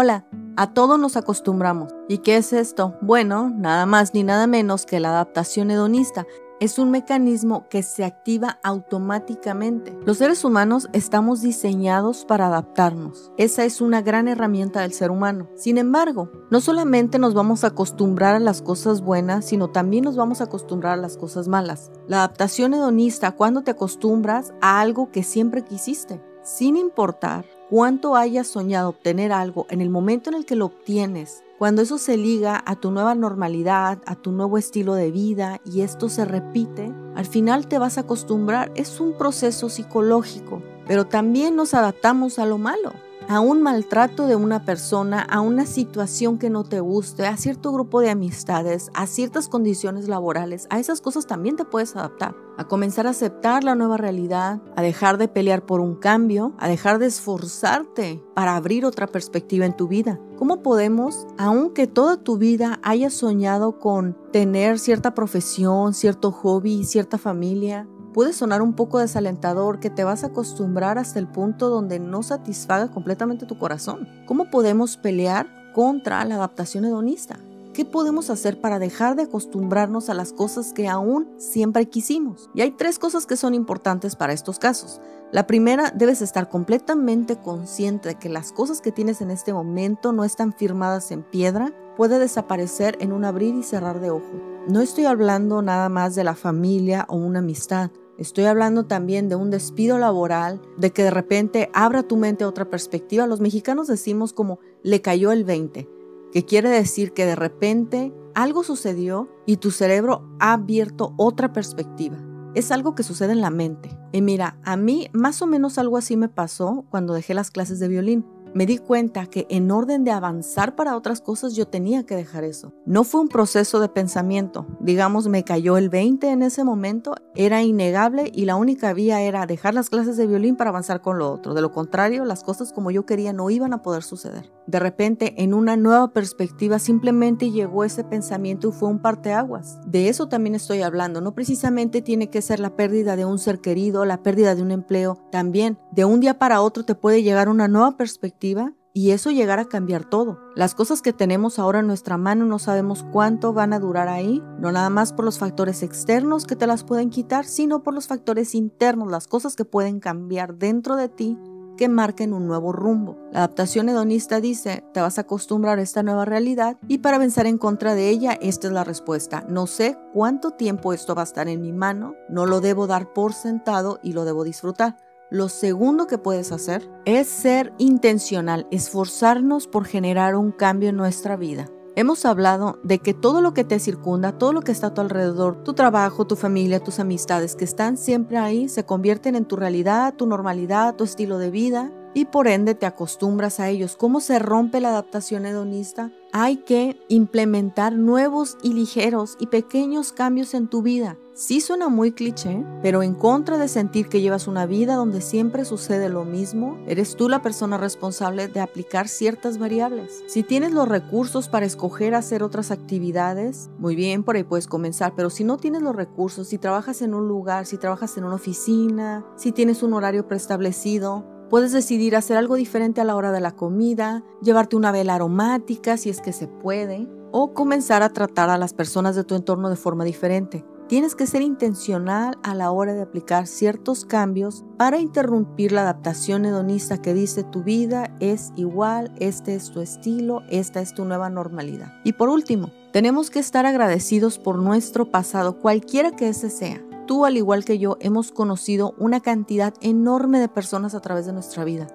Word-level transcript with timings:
Hola, 0.00 0.24
a 0.56 0.74
todos 0.74 0.96
nos 0.96 1.16
acostumbramos. 1.16 1.92
¿Y 2.08 2.18
qué 2.18 2.36
es 2.36 2.52
esto? 2.52 2.96
Bueno, 3.02 3.50
nada 3.50 3.84
más 3.84 4.14
ni 4.14 4.22
nada 4.22 4.46
menos 4.46 4.86
que 4.86 5.00
la 5.00 5.08
adaptación 5.08 5.72
hedonista. 5.72 6.24
Es 6.60 6.78
un 6.78 6.92
mecanismo 6.92 7.66
que 7.68 7.82
se 7.82 8.04
activa 8.04 8.60
automáticamente. 8.62 9.98
Los 10.06 10.18
seres 10.18 10.44
humanos 10.44 10.88
estamos 10.92 11.42
diseñados 11.42 12.24
para 12.24 12.46
adaptarnos. 12.46 13.32
Esa 13.38 13.64
es 13.64 13.80
una 13.80 14.00
gran 14.00 14.28
herramienta 14.28 14.82
del 14.82 14.92
ser 14.92 15.10
humano. 15.10 15.48
Sin 15.56 15.78
embargo, 15.78 16.30
no 16.48 16.60
solamente 16.60 17.18
nos 17.18 17.34
vamos 17.34 17.64
a 17.64 17.68
acostumbrar 17.68 18.36
a 18.36 18.38
las 18.38 18.62
cosas 18.62 19.00
buenas, 19.00 19.46
sino 19.46 19.70
también 19.70 20.04
nos 20.04 20.14
vamos 20.14 20.40
a 20.40 20.44
acostumbrar 20.44 20.92
a 20.92 21.02
las 21.02 21.16
cosas 21.16 21.48
malas. 21.48 21.90
La 22.06 22.18
adaptación 22.18 22.72
hedonista, 22.72 23.32
cuando 23.32 23.62
te 23.62 23.72
acostumbras 23.72 24.54
a 24.60 24.78
algo 24.80 25.10
que 25.10 25.24
siempre 25.24 25.64
quisiste, 25.64 26.22
sin 26.44 26.76
importar 26.76 27.44
cuánto 27.70 28.16
hayas 28.16 28.46
soñado 28.46 28.90
obtener 28.90 29.32
algo, 29.32 29.66
en 29.70 29.80
el 29.80 29.90
momento 29.90 30.30
en 30.30 30.36
el 30.36 30.44
que 30.44 30.56
lo 30.56 30.66
obtienes, 30.66 31.42
cuando 31.58 31.82
eso 31.82 31.98
se 31.98 32.16
liga 32.16 32.62
a 32.66 32.76
tu 32.76 32.90
nueva 32.92 33.14
normalidad, 33.14 33.98
a 34.06 34.14
tu 34.14 34.30
nuevo 34.30 34.58
estilo 34.58 34.94
de 34.94 35.10
vida 35.10 35.60
y 35.64 35.80
esto 35.80 36.08
se 36.08 36.24
repite, 36.24 36.92
al 37.16 37.26
final 37.26 37.66
te 37.66 37.78
vas 37.78 37.98
a 37.98 38.02
acostumbrar. 38.02 38.70
Es 38.76 39.00
un 39.00 39.18
proceso 39.18 39.68
psicológico, 39.68 40.62
pero 40.86 41.06
también 41.06 41.56
nos 41.56 41.74
adaptamos 41.74 42.38
a 42.38 42.46
lo 42.46 42.58
malo 42.58 42.92
a 43.28 43.40
un 43.40 43.62
maltrato 43.62 44.26
de 44.26 44.36
una 44.36 44.64
persona, 44.64 45.20
a 45.20 45.42
una 45.42 45.66
situación 45.66 46.38
que 46.38 46.48
no 46.48 46.64
te 46.64 46.80
guste, 46.80 47.26
a 47.26 47.36
cierto 47.36 47.72
grupo 47.72 48.00
de 48.00 48.08
amistades, 48.08 48.90
a 48.94 49.06
ciertas 49.06 49.48
condiciones 49.48 50.08
laborales, 50.08 50.66
a 50.70 50.78
esas 50.78 51.02
cosas 51.02 51.26
también 51.26 51.56
te 51.56 51.66
puedes 51.66 51.94
adaptar. 51.94 52.34
A 52.56 52.64
comenzar 52.66 53.06
a 53.06 53.10
aceptar 53.10 53.64
la 53.64 53.74
nueva 53.74 53.98
realidad, 53.98 54.60
a 54.74 54.82
dejar 54.82 55.18
de 55.18 55.28
pelear 55.28 55.64
por 55.64 55.80
un 55.80 55.94
cambio, 55.94 56.54
a 56.58 56.68
dejar 56.68 56.98
de 56.98 57.06
esforzarte 57.06 58.24
para 58.34 58.56
abrir 58.56 58.84
otra 58.84 59.06
perspectiva 59.06 59.66
en 59.66 59.76
tu 59.76 59.88
vida. 59.88 60.18
¿Cómo 60.38 60.62
podemos, 60.62 61.26
aunque 61.36 61.86
toda 61.86 62.16
tu 62.16 62.38
vida 62.38 62.80
hayas 62.82 63.12
soñado 63.12 63.78
con 63.78 64.16
tener 64.32 64.78
cierta 64.78 65.14
profesión, 65.14 65.92
cierto 65.92 66.32
hobby, 66.32 66.84
cierta 66.84 67.18
familia, 67.18 67.86
puede 68.18 68.32
sonar 68.32 68.62
un 68.62 68.72
poco 68.72 68.98
desalentador 68.98 69.78
que 69.78 69.90
te 69.90 70.02
vas 70.02 70.24
a 70.24 70.26
acostumbrar 70.26 70.98
hasta 70.98 71.20
el 71.20 71.28
punto 71.28 71.68
donde 71.68 72.00
no 72.00 72.24
satisfaga 72.24 72.90
completamente 72.90 73.46
tu 73.46 73.56
corazón. 73.60 74.08
¿Cómo 74.26 74.50
podemos 74.50 74.96
pelear 74.96 75.46
contra 75.72 76.24
la 76.24 76.34
adaptación 76.34 76.84
hedonista? 76.84 77.38
¿Qué 77.72 77.84
podemos 77.84 78.28
hacer 78.28 78.60
para 78.60 78.80
dejar 78.80 79.14
de 79.14 79.22
acostumbrarnos 79.22 80.10
a 80.10 80.14
las 80.14 80.32
cosas 80.32 80.72
que 80.72 80.88
aún 80.88 81.28
siempre 81.38 81.88
quisimos? 81.88 82.50
Y 82.56 82.62
hay 82.62 82.72
tres 82.72 82.98
cosas 82.98 83.24
que 83.24 83.36
son 83.36 83.54
importantes 83.54 84.16
para 84.16 84.32
estos 84.32 84.58
casos. 84.58 85.00
La 85.30 85.46
primera, 85.46 85.92
debes 85.94 86.20
estar 86.20 86.48
completamente 86.48 87.36
consciente 87.36 88.08
de 88.08 88.14
que 88.16 88.28
las 88.28 88.50
cosas 88.50 88.80
que 88.80 88.90
tienes 88.90 89.20
en 89.20 89.30
este 89.30 89.52
momento 89.52 90.10
no 90.10 90.24
están 90.24 90.52
firmadas 90.52 91.12
en 91.12 91.22
piedra, 91.22 91.72
puede 91.96 92.18
desaparecer 92.18 92.96
en 92.98 93.12
un 93.12 93.24
abrir 93.24 93.54
y 93.54 93.62
cerrar 93.62 94.00
de 94.00 94.10
ojos. 94.10 94.42
No 94.66 94.80
estoy 94.80 95.04
hablando 95.04 95.62
nada 95.62 95.88
más 95.88 96.16
de 96.16 96.24
la 96.24 96.34
familia 96.34 97.06
o 97.08 97.14
una 97.14 97.38
amistad. 97.38 97.92
Estoy 98.18 98.46
hablando 98.46 98.84
también 98.84 99.28
de 99.28 99.36
un 99.36 99.48
despido 99.48 99.96
laboral, 99.96 100.60
de 100.76 100.90
que 100.90 101.04
de 101.04 101.10
repente 101.12 101.70
abra 101.72 102.02
tu 102.02 102.16
mente 102.16 102.42
a 102.42 102.48
otra 102.48 102.68
perspectiva. 102.68 103.28
Los 103.28 103.40
mexicanos 103.40 103.86
decimos 103.86 104.32
como 104.32 104.58
le 104.82 105.00
cayó 105.00 105.30
el 105.30 105.44
20, 105.44 105.88
que 106.32 106.44
quiere 106.44 106.68
decir 106.68 107.12
que 107.12 107.26
de 107.26 107.36
repente 107.36 108.12
algo 108.34 108.64
sucedió 108.64 109.28
y 109.46 109.58
tu 109.58 109.70
cerebro 109.70 110.28
ha 110.40 110.54
abierto 110.54 111.14
otra 111.16 111.52
perspectiva. 111.52 112.18
Es 112.54 112.72
algo 112.72 112.96
que 112.96 113.04
sucede 113.04 113.32
en 113.32 113.40
la 113.40 113.50
mente. 113.50 113.96
Y 114.10 114.20
mira, 114.20 114.58
a 114.64 114.76
mí 114.76 115.08
más 115.12 115.40
o 115.40 115.46
menos 115.46 115.78
algo 115.78 115.96
así 115.96 116.16
me 116.16 116.28
pasó 116.28 116.86
cuando 116.90 117.14
dejé 117.14 117.34
las 117.34 117.52
clases 117.52 117.78
de 117.78 117.86
violín 117.86 118.26
me 118.58 118.66
di 118.66 118.78
cuenta 118.78 119.26
que 119.26 119.46
en 119.50 119.70
orden 119.70 120.02
de 120.02 120.10
avanzar 120.10 120.74
para 120.74 120.96
otras 120.96 121.20
cosas 121.20 121.54
yo 121.54 121.68
tenía 121.68 122.02
que 122.02 122.16
dejar 122.16 122.42
eso. 122.42 122.72
No 122.86 123.04
fue 123.04 123.20
un 123.20 123.28
proceso 123.28 123.78
de 123.78 123.88
pensamiento. 123.88 124.66
Digamos, 124.80 125.28
me 125.28 125.44
cayó 125.44 125.76
el 125.76 125.88
20 125.90 126.28
en 126.28 126.42
ese 126.42 126.64
momento, 126.64 127.14
era 127.36 127.62
innegable 127.62 128.32
y 128.34 128.46
la 128.46 128.56
única 128.56 128.92
vía 128.94 129.20
era 129.22 129.46
dejar 129.46 129.74
las 129.74 129.90
clases 129.90 130.16
de 130.16 130.26
violín 130.26 130.56
para 130.56 130.70
avanzar 130.70 131.02
con 131.02 131.18
lo 131.18 131.30
otro. 131.30 131.54
De 131.54 131.60
lo 131.60 131.70
contrario, 131.70 132.24
las 132.24 132.42
cosas 132.42 132.72
como 132.72 132.90
yo 132.90 133.06
quería 133.06 133.32
no 133.32 133.48
iban 133.48 133.72
a 133.74 133.82
poder 133.82 134.02
suceder. 134.02 134.50
De 134.66 134.80
repente, 134.80 135.40
en 135.40 135.54
una 135.54 135.76
nueva 135.76 136.12
perspectiva, 136.12 136.80
simplemente 136.80 137.52
llegó 137.52 137.84
ese 137.84 138.02
pensamiento 138.02 138.68
y 138.68 138.72
fue 138.72 138.88
un 138.88 138.98
parteaguas. 138.98 139.78
De 139.86 140.08
eso 140.08 140.26
también 140.28 140.56
estoy 140.56 140.82
hablando. 140.82 141.20
No 141.20 141.32
precisamente 141.32 142.02
tiene 142.02 142.28
que 142.28 142.42
ser 142.42 142.58
la 142.58 142.74
pérdida 142.74 143.14
de 143.14 143.24
un 143.24 143.38
ser 143.38 143.60
querido, 143.60 144.04
la 144.04 144.24
pérdida 144.24 144.56
de 144.56 144.62
un 144.62 144.72
empleo. 144.72 145.16
También, 145.30 145.78
de 145.92 146.04
un 146.04 146.18
día 146.18 146.40
para 146.40 146.60
otro 146.60 146.84
te 146.84 146.96
puede 146.96 147.22
llegar 147.22 147.48
una 147.48 147.68
nueva 147.68 147.96
perspectiva 147.96 148.47
y 148.94 149.12
eso 149.12 149.30
llegar 149.30 149.58
a 149.58 149.66
cambiar 149.66 150.04
todo. 150.04 150.40
Las 150.56 150.74
cosas 150.74 151.02
que 151.02 151.12
tenemos 151.12 151.58
ahora 151.58 151.80
en 151.80 151.86
nuestra 151.86 152.16
mano 152.16 152.46
no 152.46 152.58
sabemos 152.58 153.04
cuánto 153.12 153.52
van 153.52 153.72
a 153.72 153.78
durar 153.78 154.08
ahí, 154.08 154.42
no 154.58 154.72
nada 154.72 154.90
más 154.90 155.12
por 155.12 155.24
los 155.24 155.38
factores 155.38 155.82
externos 155.82 156.46
que 156.46 156.56
te 156.56 156.66
las 156.66 156.84
pueden 156.84 157.10
quitar, 157.10 157.44
sino 157.44 157.82
por 157.82 157.94
los 157.94 158.08
factores 158.08 158.54
internos, 158.54 159.10
las 159.10 159.28
cosas 159.28 159.54
que 159.54 159.64
pueden 159.64 160.00
cambiar 160.00 160.56
dentro 160.56 160.96
de 160.96 161.08
ti 161.08 161.38
que 161.76 161.88
marquen 161.88 162.34
un 162.34 162.48
nuevo 162.48 162.72
rumbo. 162.72 163.16
La 163.30 163.38
adaptación 163.38 163.88
hedonista 163.88 164.40
dice, 164.40 164.84
te 164.92 165.00
vas 165.00 165.16
a 165.16 165.20
acostumbrar 165.20 165.78
a 165.78 165.82
esta 165.82 166.02
nueva 166.02 166.24
realidad 166.24 166.76
y 166.88 166.98
para 166.98 167.18
vencer 167.18 167.46
en 167.46 167.56
contra 167.56 167.94
de 167.94 168.10
ella, 168.10 168.36
esta 168.42 168.66
es 168.66 168.72
la 168.72 168.84
respuesta. 168.84 169.46
No 169.48 169.66
sé 169.68 169.96
cuánto 170.12 170.50
tiempo 170.50 170.92
esto 170.92 171.14
va 171.14 171.22
a 171.22 171.24
estar 171.24 171.48
en 171.48 171.62
mi 171.62 171.72
mano, 171.72 172.14
no 172.28 172.46
lo 172.46 172.60
debo 172.60 172.88
dar 172.88 173.12
por 173.12 173.32
sentado 173.32 174.00
y 174.02 174.12
lo 174.12 174.24
debo 174.24 174.42
disfrutar. 174.42 174.96
Lo 175.30 175.50
segundo 175.50 176.06
que 176.06 176.16
puedes 176.16 176.52
hacer 176.52 176.90
es 177.04 177.28
ser 177.28 177.74
intencional, 177.76 178.66
esforzarnos 178.70 179.66
por 179.66 179.84
generar 179.84 180.34
un 180.34 180.52
cambio 180.52 180.88
en 180.88 180.96
nuestra 180.96 181.36
vida. 181.36 181.68
Hemos 181.96 182.24
hablado 182.24 182.78
de 182.82 183.00
que 183.00 183.12
todo 183.12 183.42
lo 183.42 183.52
que 183.52 183.64
te 183.64 183.78
circunda, 183.78 184.38
todo 184.38 184.54
lo 184.54 184.62
que 184.62 184.72
está 184.72 184.86
a 184.86 184.94
tu 184.94 185.02
alrededor, 185.02 185.62
tu 185.64 185.74
trabajo, 185.74 186.26
tu 186.26 186.34
familia, 186.34 186.80
tus 186.80 186.98
amistades 186.98 187.56
que 187.56 187.66
están 187.66 187.98
siempre 187.98 188.38
ahí, 188.38 188.70
se 188.70 188.86
convierten 188.86 189.34
en 189.34 189.44
tu 189.44 189.56
realidad, 189.56 190.14
tu 190.14 190.26
normalidad, 190.26 190.96
tu 190.96 191.04
estilo 191.04 191.36
de 191.36 191.50
vida 191.50 191.92
y 192.14 192.24
por 192.24 192.48
ende 192.48 192.74
te 192.74 192.86
acostumbras 192.86 193.60
a 193.60 193.68
ellos. 193.68 193.96
¿Cómo 193.96 194.20
se 194.20 194.38
rompe 194.38 194.80
la 194.80 194.88
adaptación 194.88 195.44
hedonista? 195.44 196.10
Hay 196.32 196.58
que 196.58 197.00
implementar 197.08 197.94
nuevos 197.94 198.58
y 198.62 198.74
ligeros 198.74 199.36
y 199.40 199.46
pequeños 199.46 200.12
cambios 200.12 200.52
en 200.52 200.68
tu 200.68 200.82
vida. 200.82 201.16
Sí 201.32 201.62
suena 201.62 201.88
muy 201.88 202.12
cliché, 202.12 202.64
pero 202.82 203.02
en 203.02 203.14
contra 203.14 203.56
de 203.56 203.68
sentir 203.68 204.08
que 204.08 204.20
llevas 204.20 204.46
una 204.46 204.66
vida 204.66 204.96
donde 204.96 205.22
siempre 205.22 205.64
sucede 205.64 206.10
lo 206.10 206.24
mismo, 206.24 206.76
eres 206.86 207.16
tú 207.16 207.30
la 207.30 207.40
persona 207.40 207.78
responsable 207.78 208.48
de 208.48 208.60
aplicar 208.60 209.08
ciertas 209.08 209.56
variables. 209.56 210.22
Si 210.26 210.42
tienes 210.42 210.72
los 210.72 210.86
recursos 210.86 211.48
para 211.48 211.64
escoger 211.64 212.14
hacer 212.14 212.42
otras 212.42 212.72
actividades, 212.72 213.70
muy 213.78 213.96
bien, 213.96 214.22
por 214.22 214.36
ahí 214.36 214.42
puedes 214.42 214.66
comenzar, 214.66 215.14
pero 215.16 215.30
si 215.30 215.44
no 215.44 215.56
tienes 215.56 215.80
los 215.80 215.96
recursos, 215.96 216.48
si 216.48 216.58
trabajas 216.58 217.00
en 217.00 217.14
un 217.14 217.26
lugar, 217.26 217.64
si 217.64 217.78
trabajas 217.78 218.18
en 218.18 218.24
una 218.24 218.34
oficina, 218.34 219.24
si 219.36 219.52
tienes 219.52 219.82
un 219.82 219.94
horario 219.94 220.26
preestablecido, 220.26 221.24
Puedes 221.50 221.72
decidir 221.72 222.14
hacer 222.14 222.36
algo 222.36 222.56
diferente 222.56 223.00
a 223.00 223.04
la 223.04 223.16
hora 223.16 223.32
de 223.32 223.40
la 223.40 223.52
comida, 223.52 224.22
llevarte 224.42 224.76
una 224.76 224.92
vela 224.92 225.14
aromática 225.14 225.96
si 225.96 226.10
es 226.10 226.20
que 226.20 226.34
se 226.34 226.46
puede, 226.46 227.08
o 227.32 227.54
comenzar 227.54 228.02
a 228.02 228.10
tratar 228.10 228.50
a 228.50 228.58
las 228.58 228.74
personas 228.74 229.16
de 229.16 229.24
tu 229.24 229.34
entorno 229.34 229.70
de 229.70 229.76
forma 229.76 230.04
diferente. 230.04 230.64
Tienes 230.88 231.14
que 231.14 231.26
ser 231.26 231.42
intencional 231.42 232.38
a 232.42 232.54
la 232.54 232.70
hora 232.70 232.94
de 232.94 233.02
aplicar 233.02 233.46
ciertos 233.46 234.04
cambios 234.06 234.64
para 234.78 234.98
interrumpir 234.98 235.72
la 235.72 235.82
adaptación 235.82 236.46
hedonista 236.46 237.00
que 237.00 237.12
dice 237.12 237.44
tu 237.44 237.62
vida 237.62 238.14
es 238.20 238.52
igual, 238.56 239.14
este 239.18 239.54
es 239.54 239.70
tu 239.70 239.80
estilo, 239.80 240.42
esta 240.48 240.80
es 240.80 240.94
tu 240.94 241.04
nueva 241.04 241.28
normalidad. 241.28 241.92
Y 242.04 242.14
por 242.14 242.30
último, 242.30 242.70
tenemos 242.92 243.30
que 243.30 243.38
estar 243.38 243.66
agradecidos 243.66 244.38
por 244.38 244.56
nuestro 244.58 245.10
pasado, 245.10 245.58
cualquiera 245.60 246.12
que 246.12 246.28
ese 246.28 246.48
sea. 246.48 246.82
Tú, 247.08 247.24
al 247.24 247.38
igual 247.38 247.64
que 247.64 247.78
yo, 247.78 247.96
hemos 248.00 248.32
conocido 248.32 248.94
una 248.98 249.20
cantidad 249.20 249.72
enorme 249.80 250.40
de 250.40 250.48
personas 250.48 250.94
a 250.94 251.00
través 251.00 251.24
de 251.24 251.32
nuestra 251.32 251.64
vida. 251.64 251.86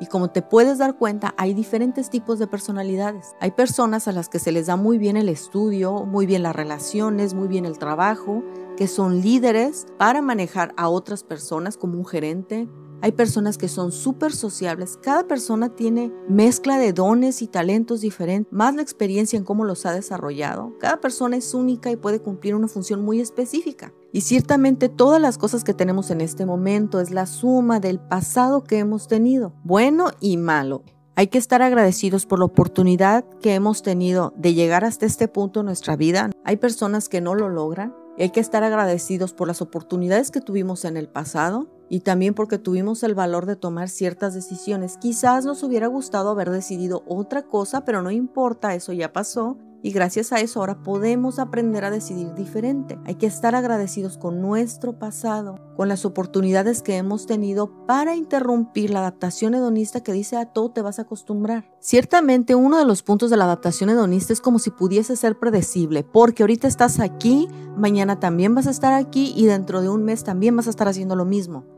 Y 0.00 0.06
como 0.06 0.30
te 0.32 0.42
puedes 0.42 0.78
dar 0.78 0.98
cuenta, 0.98 1.34
hay 1.38 1.54
diferentes 1.54 2.10
tipos 2.10 2.40
de 2.40 2.48
personalidades. 2.48 3.36
Hay 3.38 3.52
personas 3.52 4.08
a 4.08 4.12
las 4.12 4.28
que 4.28 4.40
se 4.40 4.50
les 4.50 4.66
da 4.66 4.74
muy 4.74 4.98
bien 4.98 5.16
el 5.16 5.28
estudio, 5.28 6.04
muy 6.04 6.26
bien 6.26 6.42
las 6.42 6.56
relaciones, 6.56 7.32
muy 7.32 7.46
bien 7.46 7.64
el 7.64 7.78
trabajo, 7.78 8.42
que 8.76 8.88
son 8.88 9.20
líderes 9.20 9.86
para 9.98 10.20
manejar 10.20 10.74
a 10.76 10.88
otras 10.88 11.22
personas 11.22 11.76
como 11.76 11.96
un 11.96 12.04
gerente, 12.04 12.68
hay 13.02 13.12
personas 13.12 13.58
que 13.58 13.68
son 13.68 13.92
súper 13.92 14.32
sociables. 14.32 14.98
Cada 15.02 15.28
persona 15.28 15.68
tiene 15.68 16.12
mezcla 16.28 16.78
de 16.78 16.92
dones 16.92 17.42
y 17.42 17.46
talentos 17.46 18.00
diferentes, 18.00 18.52
más 18.52 18.74
la 18.74 18.82
experiencia 18.82 19.36
en 19.36 19.44
cómo 19.44 19.64
los 19.64 19.86
ha 19.86 19.92
desarrollado. 19.92 20.72
Cada 20.80 21.00
persona 21.00 21.36
es 21.36 21.54
única 21.54 21.90
y 21.90 21.96
puede 21.96 22.20
cumplir 22.20 22.54
una 22.54 22.68
función 22.68 23.04
muy 23.04 23.20
específica. 23.20 23.92
Y 24.12 24.22
ciertamente 24.22 24.88
todas 24.88 25.20
las 25.20 25.38
cosas 25.38 25.62
que 25.62 25.74
tenemos 25.74 26.10
en 26.10 26.20
este 26.20 26.46
momento 26.46 27.00
es 27.00 27.10
la 27.10 27.26
suma 27.26 27.80
del 27.80 28.00
pasado 28.00 28.64
que 28.64 28.78
hemos 28.78 29.08
tenido, 29.08 29.52
bueno 29.62 30.10
y 30.20 30.36
malo. 30.36 30.84
Hay 31.16 31.28
que 31.28 31.38
estar 31.38 31.62
agradecidos 31.62 32.26
por 32.26 32.38
la 32.38 32.44
oportunidad 32.44 33.24
que 33.40 33.54
hemos 33.54 33.82
tenido 33.82 34.34
de 34.36 34.52
llegar 34.54 34.84
hasta 34.84 35.06
este 35.06 35.28
punto 35.28 35.60
en 35.60 35.66
nuestra 35.66 35.96
vida. 35.96 36.30
Hay 36.44 36.56
personas 36.56 37.08
que 37.08 37.22
no 37.22 37.34
lo 37.34 37.48
logran 37.48 37.94
y 38.18 38.22
hay 38.22 38.30
que 38.30 38.40
estar 38.40 38.64
agradecidos 38.64 39.32
por 39.32 39.48
las 39.48 39.62
oportunidades 39.62 40.30
que 40.30 40.40
tuvimos 40.40 40.84
en 40.84 40.96
el 40.96 41.08
pasado 41.08 41.68
y 41.88 42.00
también 42.00 42.34
porque 42.34 42.58
tuvimos 42.58 43.02
el 43.02 43.14
valor 43.14 43.46
de 43.46 43.56
tomar 43.56 43.88
ciertas 43.88 44.34
decisiones. 44.34 44.96
Quizás 44.98 45.44
nos 45.44 45.62
hubiera 45.62 45.86
gustado 45.86 46.30
haber 46.30 46.50
decidido 46.50 47.04
otra 47.06 47.42
cosa, 47.42 47.84
pero 47.84 48.02
no 48.02 48.10
importa, 48.10 48.74
eso 48.74 48.92
ya 48.92 49.12
pasó 49.12 49.58
y 49.86 49.92
gracias 49.92 50.32
a 50.32 50.40
eso 50.40 50.58
ahora 50.58 50.82
podemos 50.82 51.38
aprender 51.38 51.84
a 51.84 51.92
decidir 51.92 52.34
diferente. 52.34 52.98
Hay 53.04 53.14
que 53.14 53.26
estar 53.26 53.54
agradecidos 53.54 54.18
con 54.18 54.42
nuestro 54.42 54.98
pasado, 54.98 55.60
con 55.76 55.88
las 55.88 56.04
oportunidades 56.04 56.82
que 56.82 56.96
hemos 56.96 57.26
tenido 57.26 57.86
para 57.86 58.16
interrumpir 58.16 58.90
la 58.90 58.98
adaptación 58.98 59.54
hedonista 59.54 60.02
que 60.02 60.12
dice 60.12 60.38
a 60.38 60.46
todo 60.46 60.72
te 60.72 60.82
vas 60.82 60.98
a 60.98 61.02
acostumbrar. 61.02 61.70
Ciertamente 61.78 62.56
uno 62.56 62.78
de 62.78 62.84
los 62.84 63.04
puntos 63.04 63.30
de 63.30 63.36
la 63.36 63.44
adaptación 63.44 63.90
hedonista 63.90 64.32
es 64.32 64.40
como 64.40 64.58
si 64.58 64.70
pudiese 64.70 65.14
ser 65.14 65.38
predecible, 65.38 66.02
porque 66.02 66.42
ahorita 66.42 66.66
estás 66.66 66.98
aquí, 66.98 67.48
mañana 67.76 68.18
también 68.18 68.56
vas 68.56 68.66
a 68.66 68.70
estar 68.70 68.92
aquí 68.92 69.34
y 69.36 69.46
dentro 69.46 69.82
de 69.82 69.88
un 69.88 70.02
mes 70.02 70.24
también 70.24 70.56
vas 70.56 70.66
a 70.66 70.70
estar 70.70 70.88
haciendo 70.88 71.14
lo 71.14 71.24
mismo. 71.24 71.75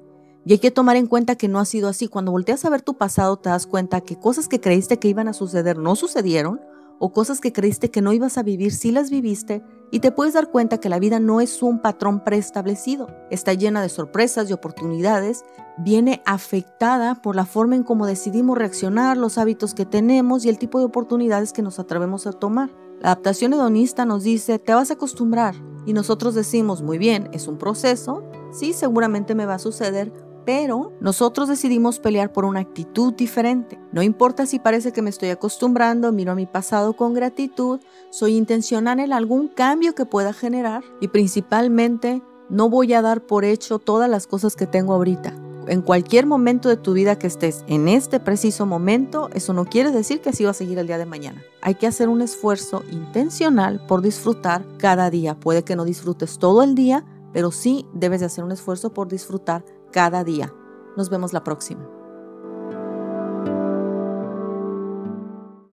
Y 0.48 0.52
hay 0.52 0.60
que 0.60 0.70
tomar 0.70 0.96
en 0.96 1.06
cuenta 1.06 1.36
que 1.36 1.46
no 1.46 1.58
ha 1.58 1.66
sido 1.66 1.90
así. 1.90 2.08
Cuando 2.08 2.32
volteas 2.32 2.64
a 2.64 2.70
ver 2.70 2.80
tu 2.80 2.96
pasado 2.96 3.36
te 3.36 3.50
das 3.50 3.66
cuenta 3.66 4.00
que 4.00 4.18
cosas 4.18 4.48
que 4.48 4.62
creíste 4.62 4.98
que 4.98 5.08
iban 5.08 5.28
a 5.28 5.34
suceder 5.34 5.76
no 5.76 5.94
sucedieron 5.94 6.58
o 6.98 7.12
cosas 7.12 7.42
que 7.42 7.52
creíste 7.52 7.90
que 7.90 8.00
no 8.00 8.14
ibas 8.14 8.38
a 8.38 8.42
vivir 8.42 8.72
si 8.72 8.90
las 8.90 9.10
viviste 9.10 9.62
y 9.90 10.00
te 10.00 10.10
puedes 10.10 10.32
dar 10.32 10.50
cuenta 10.50 10.78
que 10.78 10.88
la 10.88 10.98
vida 11.00 11.20
no 11.20 11.42
es 11.42 11.62
un 11.62 11.82
patrón 11.82 12.24
preestablecido. 12.24 13.08
Está 13.30 13.52
llena 13.52 13.82
de 13.82 13.90
sorpresas 13.90 14.48
y 14.48 14.54
oportunidades, 14.54 15.44
viene 15.76 16.22
afectada 16.24 17.16
por 17.16 17.36
la 17.36 17.44
forma 17.44 17.76
en 17.76 17.82
cómo 17.82 18.06
decidimos 18.06 18.56
reaccionar, 18.56 19.18
los 19.18 19.36
hábitos 19.36 19.74
que 19.74 19.84
tenemos 19.84 20.46
y 20.46 20.48
el 20.48 20.56
tipo 20.56 20.78
de 20.78 20.86
oportunidades 20.86 21.52
que 21.52 21.60
nos 21.60 21.78
atrevemos 21.78 22.26
a 22.26 22.32
tomar. 22.32 22.70
La 23.00 23.08
adaptación 23.12 23.52
hedonista 23.52 24.06
nos 24.06 24.24
dice, 24.24 24.58
te 24.58 24.72
vas 24.72 24.90
a 24.90 24.94
acostumbrar 24.94 25.54
y 25.84 25.92
nosotros 25.92 26.34
decimos, 26.34 26.80
muy 26.80 26.96
bien, 26.96 27.28
es 27.32 27.48
un 27.48 27.58
proceso, 27.58 28.24
sí, 28.50 28.72
seguramente 28.72 29.34
me 29.34 29.44
va 29.46 29.54
a 29.54 29.58
suceder, 29.58 30.10
pero 30.48 30.94
nosotros 31.02 31.46
decidimos 31.46 31.98
pelear 31.98 32.32
por 32.32 32.46
una 32.46 32.60
actitud 32.60 33.12
diferente. 33.12 33.78
No 33.92 34.02
importa 34.02 34.46
si 34.46 34.58
parece 34.58 34.94
que 34.94 35.02
me 35.02 35.10
estoy 35.10 35.28
acostumbrando, 35.28 36.10
miro 36.10 36.32
a 36.32 36.34
mi 36.34 36.46
pasado 36.46 36.94
con 36.94 37.12
gratitud, 37.12 37.80
soy 38.08 38.34
intencional 38.34 38.98
en 38.98 39.12
algún 39.12 39.48
cambio 39.48 39.94
que 39.94 40.06
pueda 40.06 40.32
generar 40.32 40.82
y 41.02 41.08
principalmente 41.08 42.22
no 42.48 42.70
voy 42.70 42.94
a 42.94 43.02
dar 43.02 43.26
por 43.26 43.44
hecho 43.44 43.78
todas 43.78 44.08
las 44.08 44.26
cosas 44.26 44.56
que 44.56 44.66
tengo 44.66 44.94
ahorita. 44.94 45.34
En 45.66 45.82
cualquier 45.82 46.24
momento 46.24 46.70
de 46.70 46.78
tu 46.78 46.94
vida 46.94 47.18
que 47.18 47.26
estés 47.26 47.62
en 47.68 47.86
este 47.86 48.18
preciso 48.18 48.64
momento, 48.64 49.28
eso 49.34 49.52
no 49.52 49.66
quiere 49.66 49.90
decir 49.90 50.22
que 50.22 50.30
así 50.30 50.44
va 50.44 50.52
a 50.52 50.54
seguir 50.54 50.78
el 50.78 50.86
día 50.86 50.96
de 50.96 51.04
mañana. 51.04 51.42
Hay 51.60 51.74
que 51.74 51.86
hacer 51.86 52.08
un 52.08 52.22
esfuerzo 52.22 52.84
intencional 52.90 53.84
por 53.86 54.00
disfrutar 54.00 54.64
cada 54.78 55.10
día. 55.10 55.38
Puede 55.38 55.62
que 55.62 55.76
no 55.76 55.84
disfrutes 55.84 56.38
todo 56.38 56.62
el 56.62 56.74
día, 56.74 57.04
pero 57.34 57.50
sí 57.50 57.84
debes 57.92 58.20
de 58.20 58.26
hacer 58.26 58.44
un 58.44 58.52
esfuerzo 58.52 58.94
por 58.94 59.08
disfrutar 59.08 59.62
cada 59.90 60.24
día. 60.24 60.52
Nos 60.96 61.10
vemos 61.10 61.32
la 61.32 61.44
próxima. 61.44 61.97